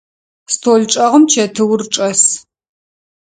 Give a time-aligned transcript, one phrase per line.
[0.53, 2.21] Стол чӏэгъым чэтыур чӏэс.